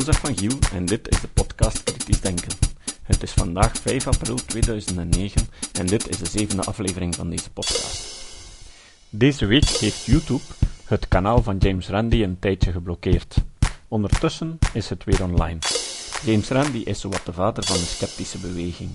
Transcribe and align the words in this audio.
Jozef 0.00 0.20
van 0.20 0.36
Giel 0.36 0.58
en 0.72 0.84
dit 0.84 1.08
is 1.08 1.20
de 1.20 1.28
podcast 1.28 1.82
Kritisch 1.82 2.20
Denken. 2.20 2.52
Het 3.02 3.22
is 3.22 3.32
vandaag 3.32 3.76
5 3.76 4.06
april 4.06 4.34
2009 4.34 5.46
en 5.72 5.86
dit 5.86 6.08
is 6.08 6.18
de 6.18 6.26
zevende 6.26 6.62
aflevering 6.62 7.14
van 7.14 7.30
deze 7.30 7.50
podcast. 7.50 8.24
Deze 9.10 9.46
week 9.46 9.68
heeft 9.68 10.04
YouTube 10.04 10.42
het 10.84 11.08
kanaal 11.08 11.42
van 11.42 11.56
James 11.56 11.88
Randi 11.88 12.22
een 12.22 12.38
tijdje 12.38 12.72
geblokkeerd. 12.72 13.36
Ondertussen 13.88 14.58
is 14.72 14.88
het 14.88 15.04
weer 15.04 15.22
online. 15.22 15.58
James 16.24 16.48
Randi 16.48 16.82
is 16.84 17.00
zowat 17.00 17.24
de 17.24 17.32
vader 17.32 17.64
van 17.64 17.76
de 17.76 17.82
sceptische 17.82 18.38
beweging. 18.38 18.90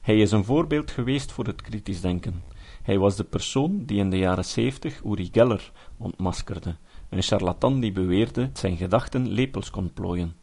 Hij 0.00 0.20
is 0.20 0.30
een 0.30 0.44
voorbeeld 0.44 0.90
geweest 0.90 1.32
voor 1.32 1.46
het 1.46 1.62
kritisch 1.62 2.00
denken. 2.00 2.42
Hij 2.82 2.98
was 2.98 3.16
de 3.16 3.24
persoon 3.24 3.84
die 3.84 3.98
in 3.98 4.10
de 4.10 4.18
jaren 4.18 4.44
70 4.44 5.00
Uri 5.04 5.28
Geller 5.32 5.72
ontmaskerde, 5.96 6.76
een 7.10 7.22
charlatan 7.22 7.80
die 7.80 7.92
beweerde 7.92 8.50
zijn 8.52 8.76
gedachten 8.76 9.28
lepels 9.28 9.70
kon 9.70 9.92
plooien. 9.92 10.34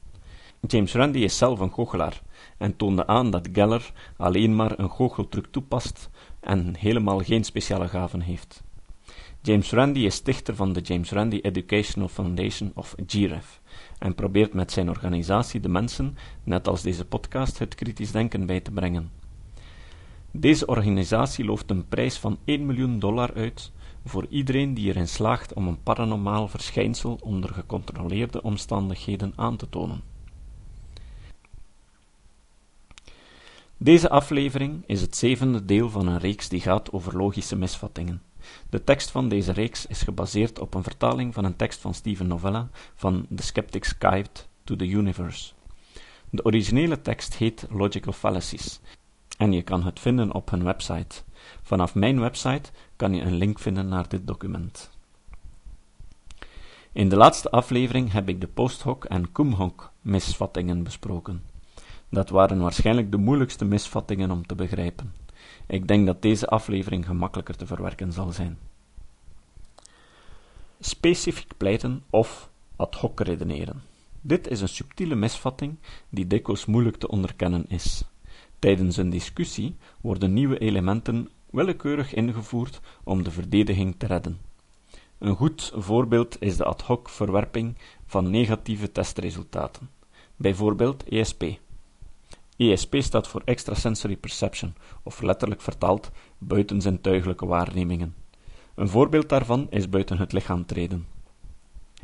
James 0.67 0.93
Randi 0.93 1.23
is 1.23 1.37
zelf 1.37 1.59
een 1.59 1.73
goochelaar 1.73 2.21
en 2.57 2.75
toonde 2.75 3.07
aan 3.07 3.31
dat 3.31 3.49
Geller 3.51 3.91
alleen 4.17 4.55
maar 4.55 4.79
een 4.79 4.89
goocheltruc 4.89 5.45
toepast 5.51 6.09
en 6.39 6.75
helemaal 6.75 7.19
geen 7.19 7.43
speciale 7.43 7.87
gaven 7.87 8.21
heeft. 8.21 8.63
James 9.41 9.71
Randi 9.71 10.05
is 10.05 10.15
stichter 10.15 10.55
van 10.55 10.73
de 10.73 10.81
James 10.81 11.11
Randi 11.11 11.39
Educational 11.41 12.07
Foundation 12.07 12.71
of 12.75 12.95
GREF 13.05 13.61
en 13.99 14.15
probeert 14.15 14.53
met 14.53 14.71
zijn 14.71 14.89
organisatie 14.89 15.59
de 15.59 15.69
mensen, 15.69 16.17
net 16.43 16.67
als 16.67 16.81
deze 16.81 17.05
podcast, 17.05 17.59
het 17.59 17.75
kritisch 17.75 18.11
denken 18.11 18.45
bij 18.45 18.59
te 18.59 18.71
brengen. 18.71 19.11
Deze 20.31 20.65
organisatie 20.65 21.45
looft 21.45 21.69
een 21.69 21.87
prijs 21.87 22.17
van 22.17 22.37
1 22.45 22.65
miljoen 22.65 22.99
dollar 22.99 23.33
uit 23.33 23.71
voor 24.09 24.25
iedereen 24.29 24.73
die 24.73 24.87
erin 24.87 25.07
slaagt 25.07 25.53
om 25.53 25.67
een 25.67 25.83
paranormaal 25.83 26.47
verschijnsel 26.47 27.17
onder 27.21 27.53
gecontroleerde 27.53 28.41
omstandigheden 28.41 29.33
aan 29.35 29.55
te 29.55 29.69
tonen. 29.69 30.01
Deze 33.77 34.09
aflevering 34.09 34.83
is 34.85 35.01
het 35.01 35.15
zevende 35.15 35.65
deel 35.65 35.89
van 35.89 36.07
een 36.07 36.19
reeks 36.19 36.49
die 36.49 36.61
gaat 36.61 36.91
over 36.91 37.17
logische 37.17 37.55
misvattingen. 37.55 38.21
De 38.69 38.83
tekst 38.83 39.11
van 39.11 39.29
deze 39.29 39.51
reeks 39.51 39.85
is 39.85 40.01
gebaseerd 40.01 40.59
op 40.59 40.73
een 40.73 40.83
vertaling 40.83 41.33
van 41.33 41.45
een 41.45 41.55
tekst 41.55 41.79
van 41.79 41.93
Steven 41.93 42.27
Novella 42.27 42.69
van 42.95 43.25
The 43.35 43.43
Skeptic's 43.43 43.95
Guide 43.99 44.29
to 44.63 44.75
the 44.75 44.87
Universe. 44.87 45.53
De 46.29 46.43
originele 46.43 47.01
tekst 47.01 47.35
heet 47.35 47.67
Logical 47.69 48.13
Fallacies 48.13 48.79
en 49.37 49.51
je 49.51 49.61
kan 49.61 49.83
het 49.83 49.99
vinden 49.99 50.33
op 50.33 50.49
hun 50.49 50.63
website. 50.63 51.21
Vanaf 51.61 51.95
mijn 51.95 52.19
website 52.19 52.71
kan 52.95 53.13
je 53.13 53.21
een 53.21 53.35
link 53.35 53.59
vinden 53.59 53.87
naar 53.87 54.09
dit 54.09 54.27
document. 54.27 54.89
In 56.91 57.09
de 57.09 57.15
laatste 57.15 57.51
aflevering 57.51 58.11
heb 58.11 58.29
ik 58.29 58.41
de 58.41 58.47
posthoc 58.47 59.05
en 59.05 59.31
kumhoc 59.31 59.91
misvattingen 60.01 60.83
besproken. 60.83 61.43
Dat 62.09 62.29
waren 62.29 62.59
waarschijnlijk 62.59 63.11
de 63.11 63.17
moeilijkste 63.17 63.65
misvattingen 63.65 64.31
om 64.31 64.45
te 64.45 64.55
begrijpen. 64.55 65.13
Ik 65.67 65.87
denk 65.87 66.05
dat 66.05 66.21
deze 66.21 66.47
aflevering 66.47 67.05
gemakkelijker 67.05 67.55
te 67.55 67.65
verwerken 67.65 68.11
zal 68.11 68.31
zijn. 68.31 68.57
Specifiek 70.79 71.57
pleiten 71.57 72.03
of 72.09 72.49
ad 72.75 72.95
hoc 72.95 73.19
redeneren. 73.19 73.81
Dit 74.21 74.47
is 74.47 74.61
een 74.61 74.69
subtiele 74.69 75.15
misvatting 75.15 75.77
die 76.09 76.27
dikwijls 76.27 76.65
moeilijk 76.65 76.97
te 76.97 77.07
onderkennen 77.07 77.65
is. 77.69 78.03
Tijdens 78.59 78.97
een 78.97 79.09
discussie 79.09 79.75
worden 80.01 80.33
nieuwe 80.33 80.57
elementen 80.57 81.29
willekeurig 81.49 82.13
ingevoerd 82.13 82.79
om 83.03 83.23
de 83.23 83.31
verdediging 83.31 83.95
te 83.97 84.05
redden. 84.05 84.39
Een 85.17 85.35
goed 85.35 85.71
voorbeeld 85.75 86.41
is 86.41 86.57
de 86.57 86.63
ad 86.63 86.81
hoc 86.81 87.09
verwerping 87.09 87.77
van 88.05 88.29
negatieve 88.29 88.91
testresultaten, 88.91 89.89
bijvoorbeeld 90.35 91.03
ESP. 91.03 91.43
ESP 92.57 92.95
staat 92.99 93.27
voor 93.27 93.41
Extrasensory 93.45 94.15
Perception, 94.15 94.75
of 95.03 95.21
letterlijk 95.21 95.61
vertaald 95.61 96.11
buitenzintuigelijke 96.37 97.45
waarnemingen. 97.45 98.15
Een 98.75 98.89
voorbeeld 98.89 99.29
daarvan 99.29 99.67
is 99.69 99.89
buiten 99.89 100.17
het 100.17 100.33
lichaam 100.33 100.65
treden. 100.65 101.07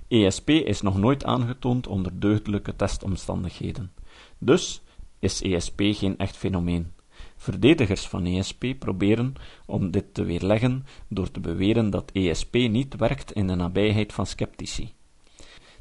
ESP 0.08 0.50
is 0.50 0.81
nog 0.81 0.97
nooit 0.97 1.25
aangetoond 1.25 1.88
onder 1.88 2.20
deugdelijke 2.20 2.75
testomstandigheden. 2.75 3.91
Dus 4.38 4.83
is 5.23 5.41
ESP 5.41 5.81
geen 5.81 6.17
echt 6.17 6.38
fenomeen. 6.38 6.91
Verdedigers 7.35 8.07
van 8.07 8.25
ESP 8.25 8.66
proberen 8.79 9.34
om 9.66 9.91
dit 9.91 10.13
te 10.13 10.23
weerleggen 10.23 10.85
door 11.07 11.31
te 11.31 11.39
beweren 11.39 11.89
dat 11.89 12.11
ESP 12.11 12.53
niet 12.53 12.95
werkt 12.95 13.31
in 13.31 13.47
de 13.47 13.56
nabijheid 13.56 14.13
van 14.13 14.25
sceptici. 14.25 14.94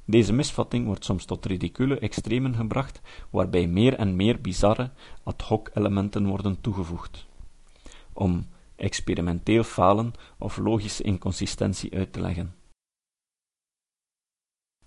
Deze 0.04 0.32
misvatting 0.32 0.86
wordt 0.86 1.04
soms 1.04 1.25
tot 1.25 1.47
ridicule 1.47 1.98
extremen 1.98 2.54
gebracht, 2.54 3.00
waarbij 3.30 3.66
meer 3.66 3.94
en 3.94 4.16
meer 4.16 4.41
bizarre, 4.41 4.91
ad 5.22 5.42
hoc 5.42 5.70
elementen 5.74 6.26
worden 6.26 6.60
toegevoegd. 6.60 7.26
Om 8.12 8.47
experimenteel 8.76 9.62
falen 9.62 10.12
of 10.38 10.56
logische 10.56 11.03
inconsistentie 11.03 11.94
uit 11.94 12.12
te 12.12 12.20
leggen. 12.20 12.62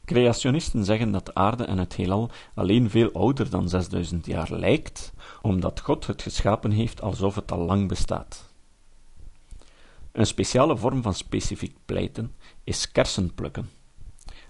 Creationisten 0.05 0.85
zeggen 0.85 1.11
dat 1.11 1.25
de 1.25 1.33
aarde 1.33 1.63
en 1.63 1.77
het 1.77 1.95
heelal 1.95 2.29
alleen 2.53 2.89
veel 2.89 3.11
ouder 3.11 3.49
dan 3.49 3.69
6000 3.69 4.25
jaar 4.25 4.51
lijkt, 4.51 5.13
omdat 5.41 5.79
God 5.79 6.07
het 6.07 6.21
geschapen 6.21 6.71
heeft 6.71 7.01
alsof 7.01 7.35
het 7.35 7.51
al 7.51 7.65
lang 7.65 7.87
bestaat. 7.87 8.53
Een 10.11 10.25
speciale 10.25 10.77
vorm 10.77 11.01
van 11.01 11.13
specifiek 11.13 11.75
pleiten 11.85 12.33
is 12.63 12.91
kersen 12.91 13.33
plukken. 13.33 13.69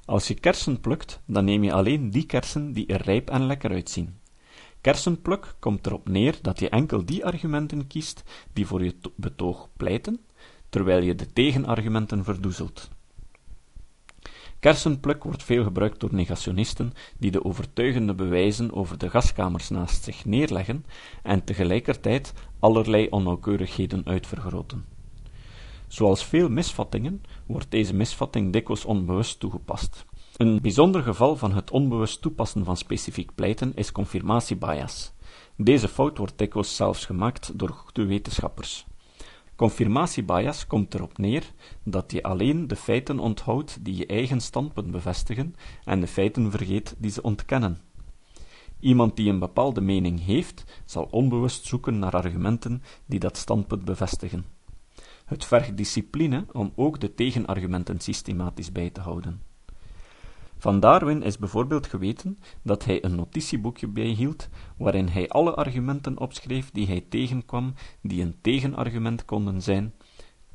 Als 0.05 0.27
je 0.27 0.33
kersen 0.33 0.79
plukt, 0.79 1.19
dan 1.25 1.45
neem 1.45 1.63
je 1.63 1.73
alleen 1.73 2.09
die 2.09 2.25
kersen 2.25 2.71
die 2.71 2.85
er 2.87 3.01
rijp 3.01 3.29
en 3.29 3.45
lekker 3.45 3.71
uitzien. 3.71 4.19
Kersenpluk 4.81 5.55
komt 5.59 5.85
erop 5.85 6.09
neer 6.09 6.37
dat 6.41 6.59
je 6.59 6.69
enkel 6.69 7.05
die 7.05 7.25
argumenten 7.25 7.87
kiest 7.87 8.23
die 8.53 8.67
voor 8.67 8.83
je 8.83 8.95
betoog 9.15 9.69
pleiten, 9.77 10.19
terwijl 10.69 11.03
je 11.03 11.15
de 11.15 11.33
tegenargumenten 11.33 12.23
verdoezelt. 12.23 12.89
Kersenpluk 14.65 15.23
wordt 15.23 15.43
veel 15.43 15.63
gebruikt 15.63 15.99
door 15.99 16.13
negationisten 16.13 16.93
die 17.17 17.31
de 17.31 17.45
overtuigende 17.45 18.13
bewijzen 18.13 18.73
over 18.73 18.97
de 18.97 19.09
gaskamers 19.09 19.69
naast 19.69 20.03
zich 20.03 20.25
neerleggen 20.25 20.85
en 21.23 21.43
tegelijkertijd 21.43 22.33
allerlei 22.59 23.07
onnauwkeurigheden 23.09 24.01
uitvergroten. 24.05 24.85
Zoals 25.87 26.25
veel 26.25 26.49
misvattingen 26.49 27.21
wordt 27.45 27.71
deze 27.71 27.93
misvatting 27.93 28.53
dikwijls 28.53 28.85
onbewust 28.85 29.39
toegepast. 29.39 30.05
Een 30.37 30.61
bijzonder 30.61 31.03
geval 31.03 31.35
van 31.35 31.53
het 31.53 31.71
onbewust 31.71 32.21
toepassen 32.21 32.65
van 32.65 32.77
specifiek 32.77 33.35
pleiten 33.35 33.71
is 33.75 33.91
confirmatiebias. 33.91 35.11
Deze 35.57 35.87
fout 35.87 36.17
wordt 36.17 36.37
dikwijls 36.37 36.75
zelfs 36.75 37.05
gemaakt 37.05 37.59
door 37.59 37.69
goede 37.69 38.05
wetenschappers. 38.05 38.85
Confirmatiebias 39.55 40.67
komt 40.67 40.93
erop 40.93 41.17
neer 41.17 41.51
dat 41.83 42.11
je 42.11 42.23
alleen 42.23 42.67
de 42.67 42.75
feiten 42.75 43.19
onthoudt 43.19 43.77
die 43.85 43.95
je 43.95 44.05
eigen 44.05 44.41
standpunt 44.41 44.91
bevestigen 44.91 45.55
en 45.83 45.99
de 45.99 46.07
feiten 46.07 46.51
vergeet 46.51 46.95
die 46.97 47.11
ze 47.11 47.21
ontkennen. 47.21 47.77
Iemand 48.79 49.15
die 49.15 49.29
een 49.29 49.39
bepaalde 49.39 49.81
mening 49.81 50.25
heeft, 50.25 50.81
zal 50.85 51.07
onbewust 51.11 51.65
zoeken 51.65 51.99
naar 51.99 52.11
argumenten 52.11 52.83
die 53.05 53.19
dat 53.19 53.37
standpunt 53.37 53.85
bevestigen. 53.85 54.45
Het 55.25 55.45
vergt 55.45 55.77
discipline 55.77 56.45
om 56.51 56.71
ook 56.75 56.99
de 56.99 57.13
tegenargumenten 57.13 57.99
systematisch 57.99 58.71
bij 58.71 58.89
te 58.89 59.01
houden. 59.01 59.41
Van 60.57 60.79
Darwin 60.79 61.23
is 61.23 61.37
bijvoorbeeld 61.37 61.87
geweten 61.87 62.39
dat 62.61 62.85
hij 62.85 63.03
een 63.03 63.15
notitieboekje 63.15 63.87
bijhield 63.87 64.49
waarin 64.77 65.07
hij 65.07 65.29
alle 65.29 65.55
argumenten 65.55 66.19
opschreef 66.19 66.71
die 66.71 66.87
hij 66.87 67.05
tegenkwam 67.09 67.73
die 68.01 68.21
een 68.21 68.35
tegenargument 68.41 69.25
konden 69.25 69.61
zijn 69.61 69.93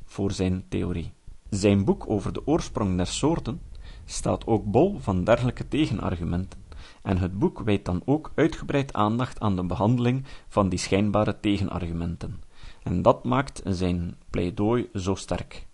voor 0.05 0.31
zijn 0.31 0.63
theorie. 0.69 1.11
Zijn 1.49 1.85
boek 1.85 2.09
over 2.09 2.33
de 2.33 2.47
oorsprong 2.47 2.97
der 2.97 3.07
soorten 3.07 3.61
staat 4.05 4.47
ook 4.47 4.65
bol 4.65 4.99
van 4.99 5.23
dergelijke 5.23 5.67
tegenargumenten, 5.67 6.63
en 7.01 7.17
het 7.17 7.39
boek 7.39 7.59
wijdt 7.59 7.85
dan 7.85 8.01
ook 8.05 8.31
uitgebreid 8.35 8.93
aandacht 8.93 9.39
aan 9.39 9.55
de 9.55 9.65
behandeling 9.65 10.25
van 10.47 10.69
die 10.69 10.79
schijnbare 10.79 11.39
tegenargumenten, 11.39 12.43
en 12.83 13.01
dat 13.01 13.23
maakt 13.23 13.61
zijn 13.65 14.15
pleidooi 14.29 14.89
zo 14.93 15.15
sterk. 15.15 15.67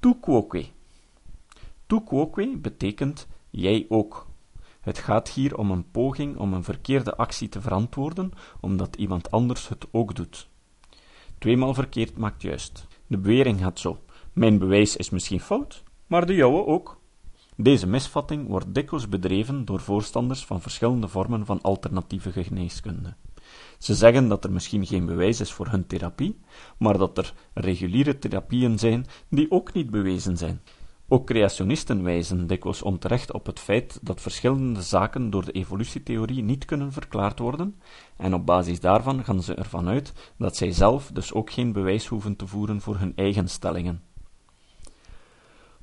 Tu 0.00 0.14
quoque 0.20 0.66
Tu 1.88 2.00
quoque 2.04 2.58
betekent 2.58 3.26
jij 3.50 3.86
ook. 3.88 4.26
Het 4.80 4.98
gaat 4.98 5.30
hier 5.30 5.56
om 5.56 5.70
een 5.70 5.90
poging 5.90 6.36
om 6.36 6.52
een 6.52 6.64
verkeerde 6.64 7.16
actie 7.16 7.48
te 7.48 7.60
verantwoorden, 7.60 8.32
omdat 8.60 8.96
iemand 8.96 9.30
anders 9.30 9.68
het 9.68 9.86
ook 9.90 10.14
doet. 10.14 10.48
Tweemaal 11.38 11.74
verkeerd 11.74 12.16
maakt 12.16 12.42
juist. 12.42 12.86
De 13.06 13.18
bewering 13.18 13.60
gaat 13.60 13.78
zo: 13.78 13.98
mijn 14.32 14.58
bewijs 14.58 14.96
is 14.96 15.10
misschien 15.10 15.40
fout, 15.40 15.82
maar 16.06 16.26
de 16.26 16.34
jouwe 16.34 16.66
ook. 16.66 17.00
Deze 17.56 17.86
misvatting 17.86 18.48
wordt 18.48 18.74
dikwijls 18.74 19.08
bedreven 19.08 19.64
door 19.64 19.80
voorstanders 19.80 20.44
van 20.44 20.60
verschillende 20.60 21.08
vormen 21.08 21.46
van 21.46 21.62
alternatieve 21.62 22.32
geneeskunde. 22.32 23.14
Ze 23.78 23.94
zeggen 23.94 24.28
dat 24.28 24.44
er 24.44 24.52
misschien 24.52 24.86
geen 24.86 25.06
bewijs 25.06 25.40
is 25.40 25.52
voor 25.52 25.68
hun 25.68 25.86
therapie, 25.86 26.38
maar 26.78 26.98
dat 26.98 27.18
er 27.18 27.34
reguliere 27.54 28.18
therapieën 28.18 28.78
zijn 28.78 29.06
die 29.28 29.50
ook 29.50 29.72
niet 29.72 29.90
bewezen 29.90 30.36
zijn. 30.36 30.60
Ook 31.10 31.26
creationisten 31.26 32.02
wijzen 32.02 32.46
dikwijls 32.46 32.82
onterecht 32.82 33.32
op 33.32 33.46
het 33.46 33.60
feit 33.60 33.98
dat 34.02 34.20
verschillende 34.20 34.82
zaken 34.82 35.30
door 35.30 35.44
de 35.44 35.52
evolutietheorie 35.52 36.42
niet 36.42 36.64
kunnen 36.64 36.92
verklaard 36.92 37.38
worden, 37.38 37.80
en 38.16 38.34
op 38.34 38.46
basis 38.46 38.80
daarvan 38.80 39.24
gaan 39.24 39.42
ze 39.42 39.54
ervan 39.54 39.88
uit 39.88 40.32
dat 40.38 40.56
zij 40.56 40.72
zelf 40.72 41.10
dus 41.12 41.32
ook 41.32 41.50
geen 41.50 41.72
bewijs 41.72 42.06
hoeven 42.06 42.36
te 42.36 42.46
voeren 42.46 42.80
voor 42.80 42.98
hun 42.98 43.12
eigen 43.16 43.48
stellingen. 43.48 44.02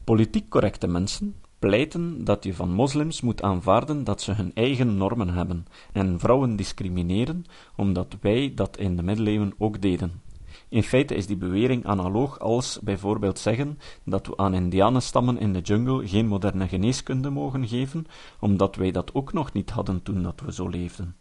Politiek 0.04 0.50
correcte 0.50 0.88
mensen 0.88 1.36
pleiten 1.60 2.24
dat 2.24 2.44
je 2.44 2.54
van 2.54 2.71
moslims 2.71 3.21
moet 3.21 3.42
aanvaarden 3.42 4.04
dat 4.04 4.21
ze 4.21 4.31
hun 4.31 4.51
eigen 4.54 4.98
normen 4.98 5.30
hebben 5.30 5.66
en 5.92 6.19
vrouwen 6.19 6.56
discrimineren, 6.56 7.45
omdat 7.75 8.18
wij 8.21 8.51
dat 8.56 8.78
in 8.78 8.95
de 8.95 9.04
middeleeuwen 9.04 9.54
ook 9.57 9.81
deden. 9.81 10.21
In 10.69 10.84
feite 10.84 11.16
is 11.16 11.28
die 11.28 11.38
bewering 11.38 11.86
analoog 11.86 12.40
als 12.40 12.80
bijvoorbeeld 12.84 13.40
zeggen 13.40 13.80
dat 14.04 14.28
we 14.28 14.38
aan 14.38 14.54
indianenstammen 14.54 15.40
in 15.40 15.54
de 15.54 15.62
jungle 15.62 16.07
geen 16.07 16.28
moderne 16.28 16.68
geneeskunde 16.68 17.30
mogen 17.30 17.68
geven, 17.68 18.07
omdat 18.40 18.75
wij 18.75 18.92
dat 18.92 19.13
ook 19.13 19.34
nog 19.34 19.54
niet 19.54 19.69
hadden 19.69 20.04
toen 20.04 20.24
dat 20.24 20.42
we 20.46 20.54
zo 20.54 20.68
leefden. 20.68 21.16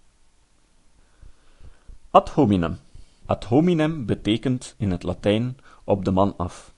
Ad 2.10 2.30
hominem. 2.30 2.78
Ad 3.26 3.44
hominem 3.44 4.06
betekent 4.06 4.74
in 4.78 4.90
het 4.90 5.02
Latijn 5.02 5.56
op 5.84 6.04
de 6.04 6.10
man 6.10 6.36
af. 6.36 6.74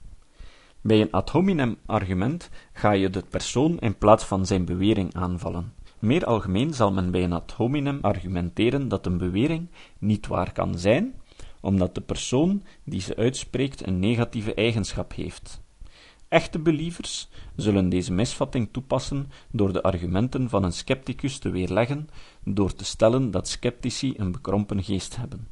Bij 0.81 1.00
een 1.00 1.12
ad 1.12 1.31
hominem 1.31 1.76
argument 1.87 2.50
ga 2.73 2.91
je 2.91 3.11
de 3.11 3.25
persoon 3.31 3.79
in 3.79 3.99
plaats 3.99 4.25
van 4.25 4.47
zijn 4.47 4.64
bewering 4.64 5.14
aanvallen. 5.14 5.73
Meer 5.99 6.25
algemeen 6.25 6.75
zal 6.75 6.93
men 6.93 7.11
bij 7.11 7.25
een 7.25 7.32
ad 7.32 7.53
hominem 7.53 7.99
argumenteren 8.03 8.88
dat 8.88 9.06
een 9.06 9.19
bewering 9.19 9.69
niet 9.99 10.26
waar 10.26 10.53
kan 10.53 10.79
zijn, 10.79 11.14
omdat 11.61 11.94
de 11.94 12.00
persoon 12.00 12.62
die 12.85 13.00
ze 13.00 13.17
uitspreekt 13.17 13.87
een 13.87 13.99
negatieve 13.99 14.55
eigenschap 14.55 15.14
heeft. 15.14 15.61
Echte 16.29 16.58
believers 16.58 17.29
zullen 17.56 17.88
deze 17.88 18.12
misvatting 18.12 18.69
toepassen 18.73 19.31
door 19.50 19.73
de 19.73 19.82
argumenten 19.82 20.49
van 20.49 20.64
een 20.64 20.73
scepticus 20.73 21.38
te 21.38 21.50
weerleggen, 21.50 22.08
door 22.44 22.75
te 22.75 22.85
stellen 22.85 23.31
dat 23.31 23.49
sceptici 23.49 24.14
een 24.17 24.32
bekrompen 24.32 24.82
geest 24.82 25.17
hebben. 25.17 25.49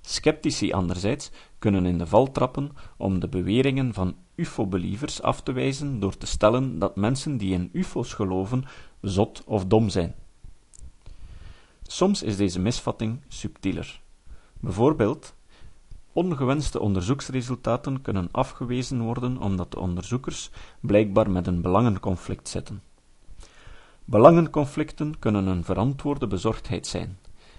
Sceptici 0.00 0.72
anderzijds 0.72 1.30
kunnen 1.58 1.86
in 1.86 1.98
de 1.98 2.06
val 2.06 2.32
trappen 2.32 2.70
om 2.96 3.20
de 3.20 3.28
beweringen 3.28 3.94
van 3.94 4.16
UFO-believers 4.34 5.22
af 5.22 5.42
te 5.42 5.52
wijzen 5.52 6.00
door 6.00 6.16
te 6.16 6.26
stellen 6.26 6.78
dat 6.78 6.96
mensen 6.96 7.36
die 7.36 7.52
in 7.52 7.68
UFO's 7.72 8.12
geloven 8.12 8.64
zot 9.00 9.42
of 9.46 9.64
dom 9.64 9.88
zijn. 9.88 10.14
Soms 11.82 12.22
is 12.22 12.36
deze 12.36 12.60
misvatting 12.60 13.20
subtieler. 13.28 13.99
Bijvoorbeeld, 14.60 15.34
ongewenste 16.12 16.80
onderzoeksresultaten 16.80 18.02
kunnen 18.02 18.28
afgewezen 18.30 19.00
worden 19.00 19.38
omdat 19.38 19.70
de 19.70 19.78
onderzoekers 19.78 20.50
blijkbaar 20.80 21.30
met 21.30 21.46
een 21.46 21.60
belangenconflict 21.60 22.48
zitten. 22.48 22.82
Belangenconflicten 24.04 25.18
kunnen 25.18 25.46
een 25.46 25.64
verantwoorde 25.64 26.26
bezorgdheid 26.26 26.86
zijn, 26.86 27.18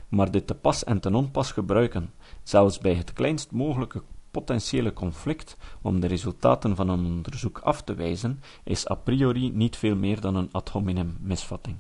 maar 0.09 0.31
dit 0.31 0.47
te 0.47 0.55
pas 0.55 0.83
en 0.83 0.99
te 0.99 1.13
onpas 1.13 1.51
gebruiken, 1.51 2.11
zelfs 2.43 2.77
bij 2.79 2.93
het 2.93 3.13
kleinst 3.13 3.51
mogelijke 3.51 4.01
potentiële 4.31 4.93
conflict 4.93 5.57
om 5.81 5.99
de 5.99 6.07
resultaten 6.07 6.75
van 6.75 6.89
een 6.89 7.05
onderzoek 7.05 7.59
af 7.59 7.81
te 7.81 7.93
wijzen, 7.93 8.41
is 8.63 8.89
a 8.89 8.95
priori 8.95 9.51
niet 9.51 9.75
veel 9.75 9.95
meer 9.95 10.21
dan 10.21 10.35
een 10.35 10.49
ad 10.51 10.69
hominem 10.69 11.17
misvatting. 11.21 11.77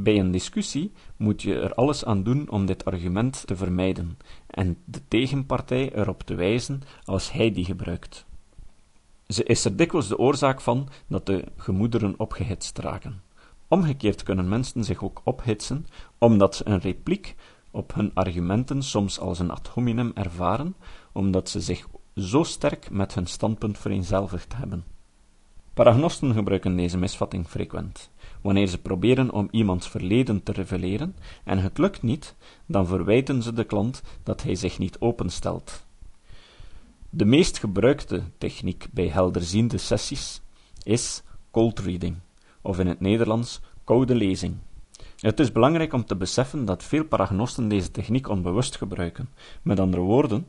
Bij 0.00 0.18
een 0.18 0.30
discussie 0.30 0.92
moet 1.16 1.42
je 1.42 1.60
er 1.60 1.74
alles 1.74 2.04
aan 2.04 2.22
doen 2.22 2.50
om 2.50 2.66
dit 2.66 2.84
argument 2.84 3.46
te 3.46 3.56
vermijden 3.56 4.18
en 4.46 4.78
de 4.84 5.00
tegenpartij 5.08 5.94
erop 5.94 6.22
te 6.22 6.34
wijzen 6.34 6.82
als 7.04 7.32
hij 7.32 7.52
die 7.52 7.64
gebruikt. 7.64 8.26
Ze 9.26 9.44
is 9.44 9.64
er 9.64 9.76
dikwijls 9.76 10.08
de 10.08 10.18
oorzaak 10.18 10.60
van 10.60 10.88
dat 11.06 11.26
de 11.26 11.44
gemoederen 11.56 12.14
opgehitst 12.16 12.78
raken. 12.78 13.22
Omgekeerd 13.68 14.22
kunnen 14.22 14.48
mensen 14.48 14.84
zich 14.84 15.04
ook 15.04 15.20
ophitsen 15.24 15.86
omdat 16.18 16.56
ze 16.56 16.66
een 16.68 16.80
repliek 16.80 17.34
op 17.70 17.94
hun 17.94 18.10
argumenten 18.14 18.82
soms 18.82 19.18
als 19.18 19.38
een 19.38 19.50
ad 19.50 19.68
hominem 19.68 20.10
ervaren, 20.14 20.76
omdat 21.12 21.48
ze 21.48 21.60
zich 21.60 21.88
zo 22.14 22.42
sterk 22.42 22.90
met 22.90 23.14
hun 23.14 23.26
standpunt 23.26 23.78
vereenzelvigd 23.78 24.56
hebben. 24.56 24.84
Paragnosten 25.78 26.34
gebruiken 26.34 26.76
deze 26.76 26.98
misvatting 26.98 27.46
frequent. 27.46 28.10
Wanneer 28.40 28.66
ze 28.66 28.78
proberen 28.78 29.30
om 29.30 29.48
iemands 29.50 29.88
verleden 29.88 30.42
te 30.42 30.52
reveleren 30.52 31.16
en 31.44 31.58
het 31.58 31.78
lukt 31.78 32.02
niet, 32.02 32.34
dan 32.66 32.86
verwijten 32.86 33.42
ze 33.42 33.52
de 33.52 33.64
klant 33.64 34.02
dat 34.22 34.42
hij 34.42 34.54
zich 34.54 34.78
niet 34.78 34.98
openstelt. 34.98 35.86
De 37.10 37.24
meest 37.24 37.58
gebruikte 37.58 38.22
techniek 38.38 38.86
bij 38.90 39.06
helderziende 39.06 39.78
sessies 39.78 40.40
is 40.82 41.22
cold 41.50 41.78
reading, 41.78 42.16
of 42.62 42.78
in 42.78 42.86
het 42.86 43.00
Nederlands 43.00 43.60
koude 43.84 44.14
lezing. 44.14 44.56
Het 45.16 45.40
is 45.40 45.52
belangrijk 45.52 45.92
om 45.92 46.04
te 46.04 46.16
beseffen 46.16 46.64
dat 46.64 46.84
veel 46.84 47.04
paragnosten 47.04 47.68
deze 47.68 47.90
techniek 47.90 48.28
onbewust 48.28 48.76
gebruiken. 48.76 49.28
Met 49.62 49.80
andere 49.80 50.02
woorden, 50.02 50.46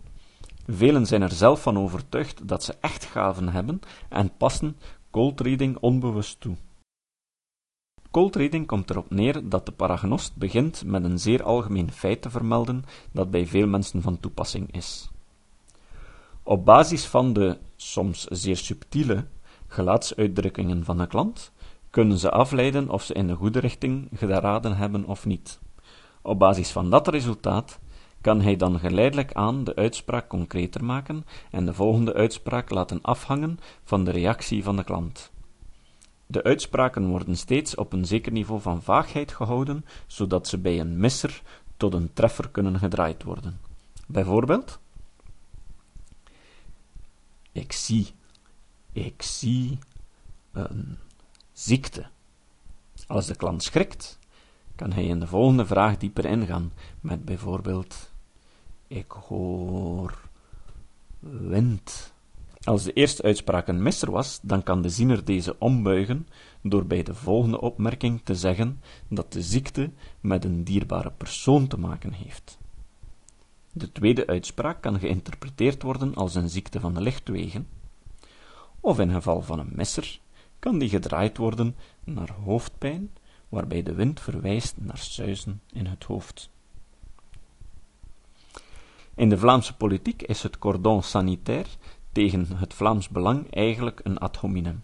velen 0.68 1.06
zijn 1.06 1.22
er 1.22 1.32
zelf 1.32 1.62
van 1.62 1.78
overtuigd 1.78 2.48
dat 2.48 2.64
ze 2.64 2.76
echt 2.82 3.06
gaven 3.06 3.50
hebben 3.50 3.80
en 4.10 4.32
passen 4.38 4.76
cold 5.12 5.42
reading 5.42 5.78
onbewust 5.78 6.40
toe. 6.40 6.56
Cold 8.12 8.36
reading 8.36 8.68
komt 8.68 8.90
erop 8.90 9.10
neer 9.10 9.50
dat 9.50 9.66
de 9.66 9.72
paragnost 9.72 10.36
begint 10.36 10.84
met 10.86 11.04
een 11.04 11.20
zeer 11.20 11.44
algemeen 11.44 11.92
feit 11.92 12.22
te 12.22 12.30
vermelden 12.30 12.84
dat 13.12 13.32
bij 13.32 13.46
veel 13.48 13.68
mensen 13.68 14.02
van 14.02 14.20
toepassing 14.20 14.72
is. 14.72 15.10
Op 16.44 16.66
basis 16.66 17.06
van 17.06 17.34
de 17.34 17.58
soms 17.76 18.24
zeer 18.24 18.58
subtiele 18.58 19.26
gelaatsuitdrukkingen 19.68 20.84
van 20.86 20.98
de 20.98 21.08
klant 21.08 21.52
kunnen 21.90 22.18
ze 22.18 22.32
afleiden 22.32 22.90
of 22.90 23.04
ze 23.04 23.14
in 23.14 23.28
de 23.28 23.36
goede 23.36 23.60
richting 23.60 24.08
geraden 24.14 24.78
hebben 24.78 25.06
of 25.06 25.26
niet. 25.26 25.60
Op 26.22 26.40
basis 26.40 26.72
van 26.72 26.90
dat 26.90 27.08
resultaat 27.08 27.80
kan 28.22 28.42
hij 28.42 28.56
dan 28.56 28.80
geleidelijk 28.80 29.34
aan 29.34 29.64
de 29.64 29.76
uitspraak 29.76 30.28
concreter 30.28 30.84
maken 30.84 31.26
en 31.52 31.66
de 31.66 31.74
volgende 31.74 32.14
uitspraak 32.14 32.70
laten 32.70 33.02
afhangen 33.02 33.60
van 33.84 34.04
de 34.04 34.12
reactie 34.12 34.64
van 34.64 34.76
de 34.76 34.84
klant. 34.84 35.32
De 36.26 36.44
uitspraken 36.44 37.08
worden 37.08 37.38
steeds 37.38 37.76
op 37.76 37.94
een 37.94 38.06
zeker 38.06 38.32
niveau 38.32 38.62
van 38.62 38.82
vaagheid 38.82 39.32
gehouden, 39.32 39.86
zodat 40.08 40.48
ze 40.48 40.58
bij 40.58 40.80
een 40.80 41.00
misser 41.00 41.42
tot 41.78 41.94
een 41.94 42.14
treffer 42.14 42.50
kunnen 42.50 42.80
gedraaid 42.80 43.24
worden. 43.24 43.60
Bijvoorbeeld: 44.08 44.80
Ik 47.52 47.72
zie, 47.72 48.14
ik 48.92 49.22
zie 49.22 49.78
een 50.52 50.98
ziekte. 51.54 52.08
Als 53.08 53.26
de 53.26 53.36
klant 53.36 53.64
schrikt, 53.64 54.20
kan 54.76 54.92
hij 54.92 55.06
in 55.06 55.20
de 55.20 55.28
volgende 55.28 55.66
vraag 55.66 55.98
dieper 55.98 56.26
ingaan, 56.26 56.72
met 57.02 57.26
bijvoorbeeld: 57.26 58.12
Ik 58.90 59.12
hoor 59.12 60.20
wind. 61.20 62.14
Als 62.64 62.84
de 62.84 62.94
eerste 62.94 63.24
uitspraak 63.24 63.68
een 63.68 63.82
misser 63.82 64.12
was, 64.12 64.40
dan 64.42 64.64
kan 64.64 64.82
de 64.82 64.90
ziener 64.90 65.26
deze 65.26 65.60
ombuigen 65.60 66.28
door 66.62 66.86
bij 66.86 67.04
de 67.04 67.14
volgende 67.14 67.62
opmerking 67.62 68.22
te 68.24 68.36
zeggen 68.36 68.82
dat 69.08 69.34
de 69.34 69.42
ziekte 69.42 69.92
met 70.20 70.46
een 70.46 70.64
dierbare 70.64 71.12
persoon 71.12 71.68
te 71.68 71.78
maken 71.78 72.14
heeft. 72.14 72.58
De 73.72 73.92
tweede 73.92 74.28
uitspraak 74.28 74.82
kan 74.82 75.00
geïnterpreteerd 75.00 75.82
worden 75.82 76.16
als 76.16 76.36
een 76.36 76.50
ziekte 76.50 76.80
van 76.80 76.94
de 76.94 77.02
lichtwegen, 77.02 77.68
of 78.80 79.00
in 79.00 79.12
geval 79.12 79.42
van 79.42 79.60
een 79.60 79.72
misser 79.76 80.20
kan 80.60 80.80
die 80.80 80.90
gedraaid 80.90 81.38
worden 81.38 81.76
naar 82.04 82.32
hoofdpijn, 82.32 83.12
waarbij 83.50 83.84
de 83.84 83.94
wind 83.94 84.20
verwijst 84.20 84.76
naar 84.78 84.98
suizen 84.98 85.62
in 85.72 85.86
het 85.86 86.04
hoofd. 86.04 86.50
In 89.20 89.30
de 89.30 89.38
Vlaamse 89.38 89.76
politiek 89.76 90.22
is 90.22 90.44
het 90.44 90.58
cordon 90.58 91.04
sanitaire 91.04 91.70
tegen 92.12 92.48
het 92.56 92.74
Vlaams 92.74 93.10
Belang 93.10 93.54
eigenlijk 93.54 94.00
een 94.04 94.18
ad 94.18 94.36
hominem. 94.36 94.84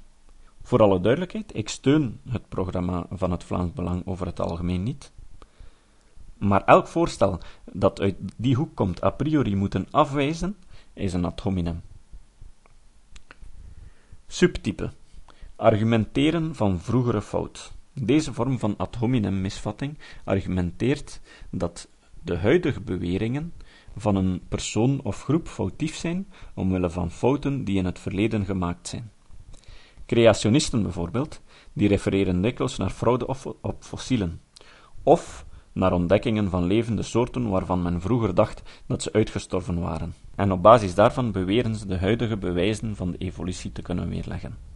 Voor 0.62 0.82
alle 0.82 1.02
duidelijkheid, 1.02 1.56
ik 1.56 1.70
steun 1.70 2.20
het 2.30 2.50
programma 2.50 3.06
van 3.10 3.32
het 3.32 3.44
Vlaams 3.44 3.74
Belang 3.74 4.06
over 4.06 4.26
het 4.26 4.40
algemeen 4.40 4.84
niet. 4.84 5.12
Maar 6.38 6.64
elk 6.64 6.88
voorstel 6.88 7.40
dat 7.74 8.02
uit 8.02 8.16
die 8.38 8.56
hoek 8.56 8.76
komt 8.76 9.04
a 9.04 9.10
priori 9.10 9.56
moeten 9.56 9.88
afwijzen, 9.92 10.58
is 10.94 11.14
een 11.14 11.26
ad 11.26 11.40
hominem. 11.40 11.82
Subtype 14.28 14.92
Argumenteren 15.56 16.56
van 16.56 16.80
vroegere 16.80 17.22
fout. 17.22 17.72
Deze 17.94 18.34
vorm 18.34 18.60
van 18.60 18.78
ad 18.78 18.96
hominem 18.96 19.42
misvatting 19.42 19.98
argumenteert 20.24 21.22
dat 21.50 21.90
de 22.24 22.38
huidige 22.38 22.82
beweringen 22.82 23.54
van 23.96 24.16
een 24.16 24.42
persoon 24.50 25.00
of 25.04 25.24
groep 25.24 25.48
foutief 25.48 25.96
zijn 25.96 26.28
omwille 26.54 26.90
van 26.90 27.12
fouten 27.12 27.64
die 27.64 27.78
in 27.78 27.86
het 27.86 28.00
verleden 28.00 28.46
gemaakt 28.46 28.88
zijn. 28.88 29.12
Creationisten 30.06 30.84
bijvoorbeeld, 30.84 31.42
die 31.74 31.88
refereren 31.88 32.42
dikwijls 32.42 32.78
naar 32.78 32.90
fraude 32.90 33.28
op 33.62 33.76
fossielen, 33.80 34.42
of 35.04 35.46
naar 35.72 35.94
ontdekkingen 35.94 36.50
van 36.50 36.64
levende 36.64 37.04
soorten 37.04 37.50
waarvan 37.50 37.82
men 37.82 38.02
vroeger 38.02 38.36
dacht 38.36 38.62
dat 38.86 39.02
ze 39.04 39.14
uitgestorven 39.14 39.80
waren. 39.80 40.14
en 40.36 40.52
op 40.52 40.62
basis 40.62 40.96
daarvan 40.96 41.32
beweren 41.32 41.76
ze 41.76 41.88
de 41.88 41.98
huidige 41.98 42.38
bewijzen 42.38 42.96
van 42.96 43.12
de 43.12 43.18
evolutie 43.18 43.72
te 43.72 43.82
kunnen 43.82 44.10
weerleggen. 44.10 44.75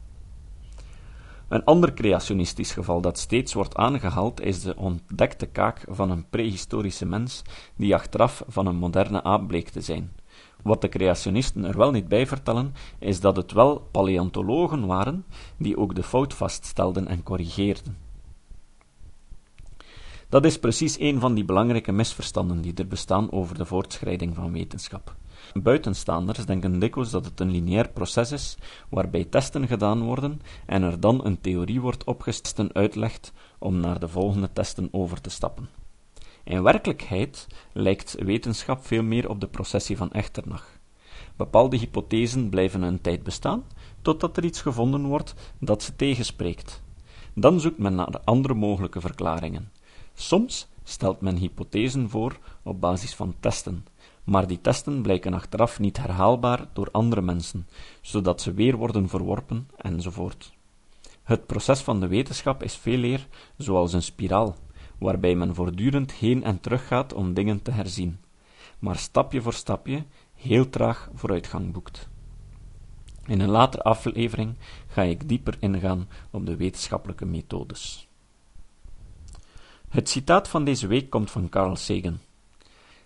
Een 1.49 1.63
ander 1.63 1.93
creationistisch 1.93 2.71
geval 2.71 3.01
dat 3.01 3.19
steeds 3.19 3.53
wordt 3.53 3.75
aangehaald 3.75 4.41
is 4.41 4.61
de 4.61 4.75
ontdekte 4.75 5.45
kaak 5.45 5.83
van 5.87 6.11
een 6.11 6.29
prehistorische 6.29 7.05
mens 7.05 7.41
die 7.75 7.95
achteraf 7.95 8.43
van 8.47 8.65
een 8.65 8.75
moderne 8.75 9.23
aap 9.23 9.47
bleek 9.47 9.69
te 9.69 9.81
zijn. 9.81 10.11
Wat 10.63 10.81
de 10.81 10.89
creationisten 10.89 11.65
er 11.65 11.77
wel 11.77 11.91
niet 11.91 12.07
bij 12.07 12.27
vertellen, 12.27 12.73
is 12.99 13.19
dat 13.19 13.35
het 13.35 13.51
wel 13.51 13.79
paleontologen 13.91 14.85
waren 14.85 15.25
die 15.57 15.77
ook 15.77 15.95
de 15.95 16.03
fout 16.03 16.33
vaststelden 16.33 17.07
en 17.07 17.23
corrigeerden. 17.23 17.97
Dat 20.29 20.45
is 20.45 20.59
precies 20.59 20.99
een 20.99 21.19
van 21.19 21.33
die 21.33 21.45
belangrijke 21.45 21.91
misverstanden 21.91 22.61
die 22.61 22.73
er 22.73 22.87
bestaan 22.87 23.31
over 23.31 23.57
de 23.57 23.65
voortschrijding 23.65 24.35
van 24.35 24.51
wetenschap. 24.51 25.15
Buitenstaanders 25.53 26.45
denken 26.45 26.79
dikwijls 26.79 27.11
dat 27.11 27.25
het 27.25 27.39
een 27.39 27.51
lineair 27.51 27.89
proces 27.89 28.31
is, 28.31 28.57
waarbij 28.89 29.23
testen 29.23 29.67
gedaan 29.67 30.01
worden 30.01 30.41
en 30.65 30.83
er 30.83 30.99
dan 30.99 31.25
een 31.25 31.41
theorie 31.41 31.81
wordt 31.81 32.03
opgesteld 32.03 32.59
en 32.59 32.73
uitlegt 32.73 33.33
om 33.59 33.79
naar 33.79 33.99
de 33.99 34.07
volgende 34.07 34.49
testen 34.53 34.89
over 34.91 35.21
te 35.21 35.29
stappen. 35.29 35.69
In 36.43 36.63
werkelijkheid 36.63 37.47
lijkt 37.73 38.15
wetenschap 38.19 38.85
veel 38.85 39.03
meer 39.03 39.29
op 39.29 39.39
de 39.39 39.47
processie 39.47 39.97
van 39.97 40.11
Echternach. 40.11 40.79
Bepaalde 41.35 41.77
hypothesen 41.77 42.49
blijven 42.49 42.81
een 42.81 43.01
tijd 43.01 43.23
bestaan, 43.23 43.63
totdat 44.01 44.37
er 44.37 44.45
iets 44.45 44.61
gevonden 44.61 45.05
wordt 45.05 45.33
dat 45.59 45.83
ze 45.83 45.95
tegenspreekt. 45.95 46.81
Dan 47.33 47.59
zoekt 47.59 47.77
men 47.77 47.95
naar 47.95 48.19
andere 48.23 48.53
mogelijke 48.53 49.01
verklaringen. 49.01 49.71
Soms 50.13 50.67
stelt 50.83 51.21
men 51.21 51.35
hypothesen 51.35 52.09
voor 52.09 52.39
op 52.63 52.81
basis 52.81 53.15
van 53.15 53.35
testen, 53.39 53.85
maar 54.29 54.47
die 54.47 54.61
testen 54.61 55.01
blijken 55.01 55.33
achteraf 55.33 55.79
niet 55.79 55.97
herhaalbaar 55.97 56.67
door 56.73 56.89
andere 56.91 57.21
mensen, 57.21 57.67
zodat 58.01 58.41
ze 58.41 58.53
weer 58.53 58.75
worden 58.75 59.09
verworpen, 59.09 59.69
enzovoort. 59.77 60.53
Het 61.23 61.45
proces 61.45 61.79
van 61.79 61.99
de 61.99 62.07
wetenschap 62.07 62.63
is 62.63 62.75
veeleer 62.75 63.27
zoals 63.57 63.93
een 63.93 64.03
spiraal, 64.03 64.55
waarbij 64.97 65.35
men 65.35 65.55
voortdurend 65.55 66.11
heen 66.11 66.43
en 66.43 66.59
terug 66.59 66.87
gaat 66.87 67.13
om 67.13 67.33
dingen 67.33 67.61
te 67.61 67.71
herzien, 67.71 68.19
maar 68.79 68.95
stapje 68.95 69.41
voor 69.41 69.53
stapje 69.53 70.05
heel 70.35 70.69
traag 70.69 71.09
vooruitgang 71.13 71.71
boekt. 71.71 72.07
In 73.25 73.39
een 73.39 73.49
later 73.49 73.81
aflevering 73.81 74.55
ga 74.87 75.01
ik 75.01 75.27
dieper 75.29 75.57
ingaan 75.59 76.07
op 76.31 76.45
de 76.45 76.55
wetenschappelijke 76.55 77.25
methodes. 77.25 78.07
Het 79.89 80.09
citaat 80.09 80.47
van 80.47 80.63
deze 80.63 80.87
week 80.87 81.09
komt 81.09 81.31
van 81.31 81.49
Carl 81.49 81.75
Sagan. 81.75 82.19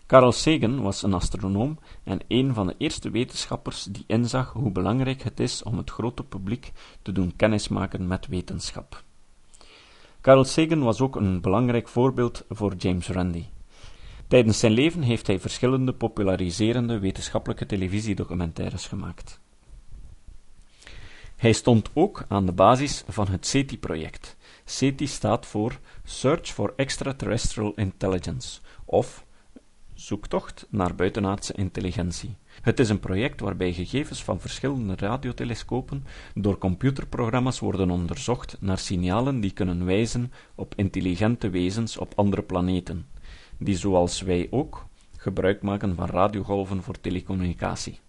Carl 0.06 0.32
Sagan 0.32 0.82
was 0.82 1.04
een 1.04 1.14
astronoom 1.14 1.80
en 2.04 2.20
een 2.28 2.54
van 2.54 2.68
de 2.68 2.76
eerste 2.78 3.10
wetenschappers 3.10 3.84
die 3.84 4.04
inzag 4.08 4.52
hoe 4.54 4.72
belangrijk 4.72 5.22
het 5.22 5.40
is 5.40 5.64
om 5.64 5.78
het 5.78 5.90
grote 5.90 6.24
publiek 6.24 6.72
te 7.02 7.12
doen 7.12 7.36
kennismaken 7.36 8.08
met 8.08 8.28
wetenschap. 8.28 9.04
Carl 10.22 10.44
Sagan 10.44 10.84
was 10.84 11.02
ook 11.02 11.16
een 11.16 11.42
belangrijk 11.42 11.88
voorbeeld 11.88 12.46
voor 12.50 12.76
James 12.76 13.08
Randi. 13.08 13.50
Tijdens 14.28 14.60
zijn 14.60 14.72
leven 14.72 15.02
heeft 15.02 15.28
hij 15.28 15.40
verschillende 15.40 15.94
populariserende 15.94 17.00
wetenschappelijke 17.00 17.66
televisiedocumentaires 17.66 18.88
gemaakt. 18.88 19.40
Hij 21.36 21.54
stond 21.54 21.90
ook 21.94 22.26
aan 22.28 22.46
de 22.46 22.52
basis 22.52 23.04
van 23.08 23.28
het 23.28 23.46
SETI-project. 23.46 24.38
SETI 24.66 25.08
staat 25.08 25.46
voor 25.46 25.80
Search 26.04 26.48
for 26.48 26.74
Extraterrestrial 26.76 27.74
Intelligence, 27.76 28.60
of 28.86 29.26
Zoektocht 30.04 30.68
naar 30.70 30.96
buitenaardse 30.96 31.54
intelligentie. 31.54 32.36
Het 32.62 32.80
is 32.80 32.90
een 32.90 33.00
project 33.00 33.40
waarbij 33.40 33.74
gegevens 33.74 34.24
van 34.24 34.40
verschillende 34.40 34.96
radiotelescopen 34.96 36.04
door 36.34 36.58
computerprogramma's 36.58 37.60
worden 37.60 37.90
onderzocht 37.90 38.58
naar 38.60 38.78
signalen 38.78 39.40
die 39.40 39.52
kunnen 39.52 39.86
wijzen 39.86 40.32
op 40.56 40.74
intelligente 40.76 41.50
wezens 41.50 41.98
op 41.98 42.14
andere 42.16 42.42
planeten, 42.42 43.06
die 43.58 43.78
zoals 43.78 44.22
wij 44.22 44.48
ook 44.50 44.86
gebruik 45.18 45.62
maken 45.62 45.96
van 45.96 46.08
radiogolven 46.08 46.84
voor 46.84 47.02
telecommunicatie. 47.02 48.00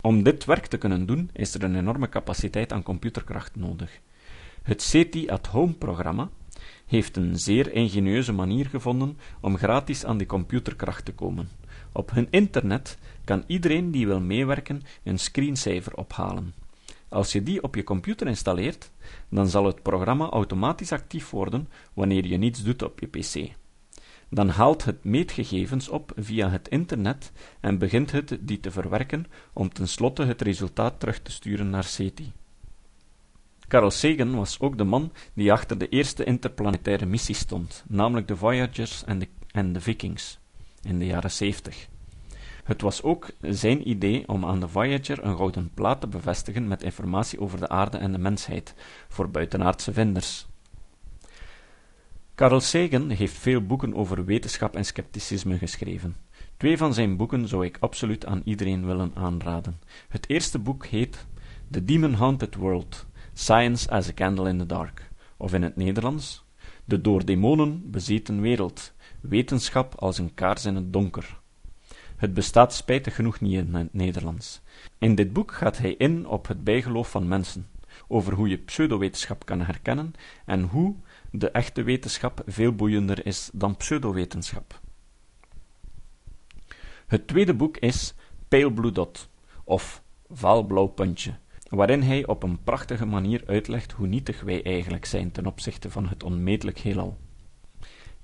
Om 0.00 0.22
dit 0.22 0.44
werk 0.44 0.66
te 0.66 0.78
kunnen 0.78 1.06
doen, 1.06 1.30
is 1.32 1.54
er 1.54 1.62
een 1.62 1.76
enorme 1.76 2.08
capaciteit 2.08 2.72
aan 2.72 2.82
computerkracht 2.82 3.56
nodig. 3.56 4.00
Het 4.62 4.82
SETI 4.82 5.28
at 5.28 5.46
Home 5.46 5.72
programma 5.72 6.30
heeft 6.92 7.16
een 7.16 7.38
zeer 7.38 7.72
ingenieuze 7.72 8.32
manier 8.32 8.66
gevonden 8.66 9.18
om 9.40 9.56
gratis 9.56 10.04
aan 10.04 10.18
die 10.18 10.26
computerkracht 10.26 11.04
te 11.04 11.12
komen. 11.12 11.48
Op 11.92 12.10
hun 12.10 12.26
internet 12.30 12.98
kan 13.24 13.44
iedereen 13.46 13.90
die 13.90 14.06
wil 14.06 14.20
meewerken 14.20 14.82
een 15.04 15.18
screensaver 15.18 15.94
ophalen. 15.96 16.54
Als 17.08 17.32
je 17.32 17.42
die 17.42 17.62
op 17.62 17.74
je 17.74 17.84
computer 17.84 18.26
installeert, 18.26 18.90
dan 19.28 19.48
zal 19.48 19.64
het 19.64 19.82
programma 19.82 20.28
automatisch 20.28 20.92
actief 20.92 21.30
worden 21.30 21.68
wanneer 21.94 22.26
je 22.26 22.36
niets 22.36 22.62
doet 22.62 22.82
op 22.82 23.00
je 23.00 23.06
pc. 23.06 23.52
Dan 24.28 24.48
haalt 24.48 24.84
het 24.84 25.04
meetgegevens 25.04 25.88
op 25.88 26.12
via 26.16 26.50
het 26.50 26.68
internet 26.68 27.32
en 27.60 27.78
begint 27.78 28.12
het 28.12 28.38
die 28.40 28.60
te 28.60 28.70
verwerken 28.70 29.26
om 29.52 29.72
tenslotte 29.72 30.24
het 30.24 30.42
resultaat 30.42 31.00
terug 31.00 31.22
te 31.22 31.30
sturen 31.30 31.70
naar 31.70 31.84
SETI. 31.84 32.32
Carl 33.72 33.90
Sagan 33.90 34.34
was 34.34 34.60
ook 34.60 34.78
de 34.78 34.84
man 34.84 35.12
die 35.34 35.52
achter 35.52 35.78
de 35.78 35.88
eerste 35.88 36.24
interplanetaire 36.24 37.06
missie 37.06 37.34
stond, 37.34 37.84
namelijk 37.88 38.28
de 38.28 38.36
Voyagers 38.36 39.04
en 39.04 39.18
de, 39.18 39.28
en 39.50 39.72
de 39.72 39.80
Vikings, 39.80 40.38
in 40.82 40.98
de 40.98 41.06
jaren 41.06 41.30
70. 41.30 41.88
Het 42.64 42.80
was 42.80 43.02
ook 43.02 43.30
zijn 43.40 43.88
idee 43.88 44.28
om 44.28 44.44
aan 44.44 44.60
de 44.60 44.68
Voyager 44.68 45.24
een 45.24 45.36
gouden 45.36 45.70
plaat 45.74 46.00
te 46.00 46.06
bevestigen 46.06 46.68
met 46.68 46.82
informatie 46.82 47.40
over 47.40 47.58
de 47.58 47.68
aarde 47.68 47.98
en 47.98 48.12
de 48.12 48.18
mensheid, 48.18 48.74
voor 49.08 49.30
buitenaardse 49.30 49.92
vinders. 49.92 50.46
Carl 52.34 52.60
Sagan 52.60 53.10
heeft 53.10 53.38
veel 53.38 53.66
boeken 53.66 53.94
over 53.94 54.24
wetenschap 54.24 54.76
en 54.76 54.84
scepticisme 54.84 55.58
geschreven. 55.58 56.16
Twee 56.56 56.76
van 56.76 56.94
zijn 56.94 57.16
boeken 57.16 57.48
zou 57.48 57.64
ik 57.64 57.76
absoluut 57.80 58.26
aan 58.26 58.42
iedereen 58.44 58.86
willen 58.86 59.12
aanraden. 59.14 59.80
Het 60.08 60.28
eerste 60.28 60.58
boek 60.58 60.86
heet 60.86 61.26
The 61.70 61.84
Demon 61.84 62.12
Haunted 62.14 62.54
World, 62.54 63.06
Science 63.34 63.88
as 63.88 64.08
a 64.08 64.12
Candle 64.12 64.48
in 64.48 64.58
the 64.58 64.66
Dark, 64.66 65.10
of 65.36 65.54
in 65.54 65.62
het 65.62 65.76
Nederlands, 65.76 66.44
De 66.84 67.00
door 67.00 67.24
demonen 67.24 67.90
bezeten 67.90 68.40
wereld, 68.40 68.92
wetenschap 69.20 69.94
als 69.94 70.18
een 70.18 70.34
kaars 70.34 70.64
in 70.64 70.74
het 70.74 70.92
donker. 70.92 71.40
Het 72.16 72.34
bestaat 72.34 72.74
spijtig 72.74 73.14
genoeg 73.14 73.40
niet 73.40 73.52
in 73.52 73.74
het 73.74 73.92
Nederlands. 73.94 74.60
In 74.98 75.14
dit 75.14 75.32
boek 75.32 75.52
gaat 75.52 75.78
hij 75.78 75.92
in 75.92 76.26
op 76.26 76.46
het 76.46 76.64
bijgeloof 76.64 77.10
van 77.10 77.28
mensen, 77.28 77.68
over 78.08 78.32
hoe 78.32 78.48
je 78.48 78.58
pseudowetenschap 78.58 79.46
kan 79.46 79.60
herkennen 79.60 80.12
en 80.46 80.62
hoe 80.62 80.96
de 81.30 81.50
echte 81.50 81.82
wetenschap 81.82 82.42
veel 82.46 82.74
boeiender 82.74 83.26
is 83.26 83.50
dan 83.52 83.76
pseudowetenschap. 83.76 84.80
Het 87.06 87.26
tweede 87.26 87.54
boek 87.54 87.76
is 87.76 88.14
Pale 88.48 88.72
Blue 88.72 88.92
Dot, 88.92 89.28
of 89.64 90.02
Vaalblauw 90.28 90.86
Puntje, 90.86 91.34
waarin 91.74 92.02
hij 92.02 92.26
op 92.26 92.42
een 92.42 92.62
prachtige 92.62 93.06
manier 93.06 93.42
uitlegt 93.46 93.92
hoe 93.92 94.06
nietig 94.06 94.40
wij 94.40 94.64
eigenlijk 94.64 95.04
zijn 95.04 95.32
ten 95.32 95.46
opzichte 95.46 95.90
van 95.90 96.08
het 96.08 96.22
onmetelijk 96.22 96.78
heelal. 96.78 97.16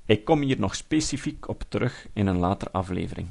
Ik 0.05 0.25
kom 0.25 0.41
hier 0.41 0.59
nog 0.59 0.75
specifiek 0.75 1.49
op 1.49 1.65
terug 1.69 2.09
in 2.13 2.27
een 2.27 2.39
later 2.39 2.71
aflevering. 2.71 3.29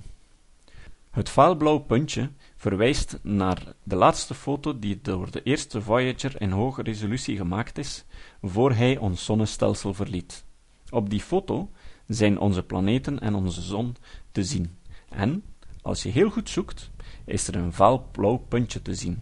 Het 1.11 1.29
vaalblauw 1.29 1.77
puntje 1.77 2.29
verwijst 2.55 3.19
naar 3.21 3.73
de 3.83 3.95
laatste 3.95 4.33
foto 4.33 4.79
die 4.79 4.99
door 5.01 5.31
de 5.31 5.43
eerste 5.43 5.81
Voyager 5.81 6.41
in 6.41 6.51
hoge 6.51 6.81
resolutie 6.81 7.37
gemaakt 7.37 7.77
is, 7.77 8.05
voor 8.41 8.71
hij 8.71 8.97
ons 8.97 9.25
zonnestelsel 9.25 9.93
verliet. 9.93 10.45
Op 10.89 11.09
die 11.09 11.21
foto 11.21 11.69
zijn 12.07 12.39
onze 12.39 12.63
planeten 12.63 13.19
en 13.19 13.35
onze 13.35 13.61
zon 13.61 13.95
te 14.31 14.43
zien, 14.43 14.77
en, 15.09 15.43
als 15.81 16.03
je 16.03 16.09
heel 16.09 16.29
goed 16.29 16.49
zoekt, 16.49 16.89
is 17.25 17.47
er 17.47 17.55
een 17.55 17.73
vaalblauw 17.73 18.37
puntje 18.37 18.81
te 18.81 18.95
zien. 18.95 19.21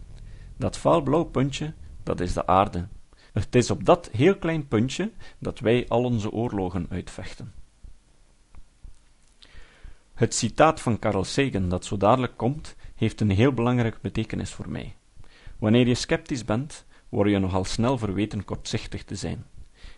Dat 0.57 0.77
vaalblauw 0.77 1.23
puntje, 1.23 1.73
dat 2.03 2.19
is 2.19 2.33
de 2.33 2.47
aarde. 2.47 2.87
Het 3.33 3.55
is 3.55 3.71
op 3.71 3.85
dat 3.85 4.09
heel 4.11 4.37
klein 4.37 4.67
puntje 4.67 5.11
dat 5.39 5.59
wij 5.59 5.87
al 5.87 6.03
onze 6.03 6.31
oorlogen 6.31 6.85
uitvechten. 6.89 7.53
Het 10.13 10.33
citaat 10.33 10.81
van 10.81 10.99
Carl 10.99 11.23
Sagan 11.23 11.69
dat 11.69 11.85
zo 11.85 11.97
dadelijk 11.97 12.37
komt, 12.37 12.75
heeft 12.95 13.21
een 13.21 13.29
heel 13.29 13.53
belangrijke 13.53 13.97
betekenis 14.01 14.53
voor 14.53 14.69
mij. 14.69 14.95
Wanneer 15.59 15.87
je 15.87 15.95
sceptisch 15.95 16.45
bent, 16.45 16.85
word 17.09 17.29
je 17.29 17.39
nogal 17.39 17.65
snel 17.65 17.97
verweten 17.97 18.45
kortzichtig 18.45 19.03
te 19.03 19.15
zijn. 19.15 19.45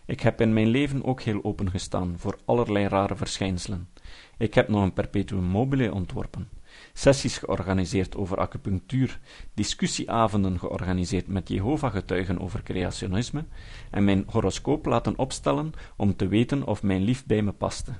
Ik 0.05 0.19
heb 0.19 0.41
in 0.41 0.53
mijn 0.53 0.67
leven 0.67 1.03
ook 1.03 1.21
heel 1.21 1.43
open 1.43 1.71
gestaan 1.71 2.15
voor 2.17 2.37
allerlei 2.45 2.87
rare 2.87 3.15
verschijnselen. 3.15 3.89
Ik 4.37 4.53
heb 4.53 4.67
nog 4.67 4.83
een 4.83 4.93
perpetuum 4.93 5.43
mobile 5.43 5.93
ontworpen 5.93 6.56
sessies 6.93 7.37
georganiseerd 7.37 8.15
over 8.15 8.37
acupunctuur, 8.37 9.19
discussieavonden 9.53 10.59
georganiseerd 10.59 11.27
met 11.27 11.47
Jehovah-getuigen 11.47 12.39
over 12.39 12.63
creationisme 12.63 13.45
en 13.91 14.03
mijn 14.03 14.23
horoscoop 14.27 14.85
laten 14.85 15.17
opstellen 15.17 15.73
om 15.95 16.15
te 16.15 16.27
weten 16.27 16.63
of 16.63 16.83
mijn 16.83 17.03
lief 17.03 17.25
bij 17.25 17.41
me 17.41 17.51
paste. 17.51 17.91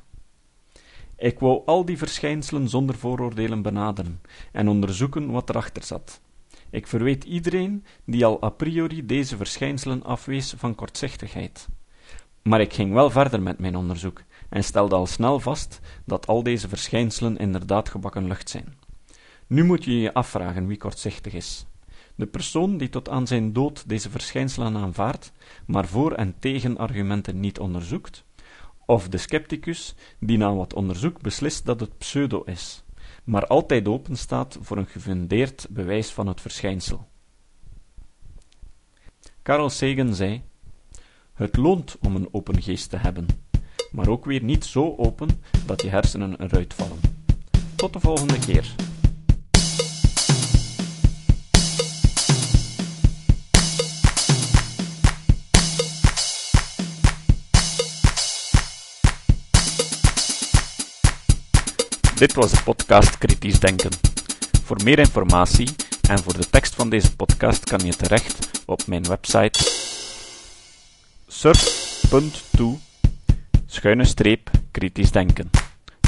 Ik 1.17 1.39
wou 1.39 1.61
al 1.65 1.85
die 1.85 1.97
verschijnselen 1.97 2.69
zonder 2.69 2.95
vooroordelen 2.95 3.61
benaderen 3.61 4.21
en 4.51 4.67
onderzoeken 4.67 5.31
wat 5.31 5.49
erachter 5.49 5.83
zat. 5.83 6.21
Ik 6.69 6.87
verweet 6.87 7.23
iedereen 7.23 7.85
die 8.05 8.25
al 8.25 8.43
a 8.43 8.49
priori 8.49 9.05
deze 9.05 9.37
verschijnselen 9.37 10.03
afwees 10.03 10.53
van 10.57 10.75
kortzichtigheid. 10.75 11.67
Maar 12.41 12.61
ik 12.61 12.73
ging 12.73 12.93
wel 12.93 13.09
verder 13.09 13.41
met 13.41 13.59
mijn 13.59 13.75
onderzoek 13.75 14.21
en 14.49 14.63
stelde 14.63 14.95
al 14.95 15.05
snel 15.05 15.39
vast 15.39 15.79
dat 16.05 16.27
al 16.27 16.43
deze 16.43 16.67
verschijnselen 16.67 17.37
inderdaad 17.37 17.89
gebakken 17.89 18.27
lucht 18.27 18.49
zijn. 18.49 18.77
Nu 19.47 19.63
moet 19.63 19.83
je 19.83 19.99
je 19.99 20.13
afvragen 20.13 20.67
wie 20.67 20.77
kortzichtig 20.77 21.33
is. 21.33 21.65
De 22.15 22.25
persoon 22.25 22.77
die 22.77 22.89
tot 22.89 23.09
aan 23.09 23.27
zijn 23.27 23.53
dood 23.53 23.89
deze 23.89 24.09
verschijnselen 24.09 24.77
aanvaardt, 24.77 25.31
maar 25.65 25.87
voor- 25.87 26.13
en 26.13 26.35
tegenargumenten 26.39 27.39
niet 27.39 27.59
onderzoekt, 27.59 28.23
of 28.85 29.09
de 29.09 29.17
scepticus 29.17 29.95
die 30.19 30.37
na 30.37 30.53
wat 30.53 30.73
onderzoek 30.73 31.21
beslist 31.21 31.65
dat 31.65 31.79
het 31.79 31.97
pseudo 31.97 32.43
is, 32.43 32.83
maar 33.23 33.47
altijd 33.47 33.87
openstaat 33.87 34.57
voor 34.61 34.77
een 34.77 34.85
gefundeerd 34.85 35.67
bewijs 35.69 36.11
van 36.11 36.27
het 36.27 36.41
verschijnsel. 36.41 37.07
Carl 39.43 39.69
Sagan 39.69 40.15
zei: 40.15 40.43
Het 41.33 41.57
loont 41.57 41.97
om 42.01 42.15
een 42.15 42.29
open 42.31 42.61
geest 42.61 42.89
te 42.89 42.97
hebben, 42.97 43.25
maar 43.97 44.07
ook 44.07 44.25
weer 44.25 44.43
niet 44.43 44.65
zo 44.65 44.95
open 44.97 45.41
dat 45.65 45.81
je 45.81 45.89
hersenen 45.89 46.35
eruit 46.41 46.73
vallen. 46.73 46.99
Tot 47.75 47.93
de 47.93 47.99
volgende 47.99 48.39
keer. 48.39 48.75
Dit 62.15 62.33
was 62.33 62.51
de 62.51 62.63
podcast 62.63 63.17
Kritisch 63.17 63.59
Denken. 63.59 63.91
Voor 64.63 64.83
meer 64.83 64.99
informatie 64.99 65.69
en 66.09 66.19
voor 66.19 66.33
de 66.37 66.49
tekst 66.49 66.75
van 66.75 66.89
deze 66.89 67.15
podcast 67.15 67.63
kan 67.63 67.79
je 67.79 67.95
terecht 67.95 68.63
op 68.65 68.87
mijn 68.87 69.03
website 69.03 69.59
surf.to 71.27 72.79
schuine 73.67 74.05
streep 74.05 74.49
kritisch 74.71 75.11
denken. 75.11 75.49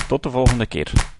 Tot 0.07 0.23
de 0.23 0.29
volgende 0.29 0.65
keer. 0.65 1.18